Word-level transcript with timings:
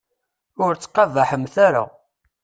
Ur 0.63 0.71
ttqabaḥemt 0.75 1.55
ara. 1.67 1.83